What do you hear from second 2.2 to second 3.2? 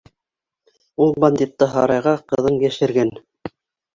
ҡыҙың йәшергән!